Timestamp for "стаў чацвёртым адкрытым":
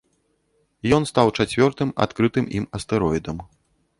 1.09-2.45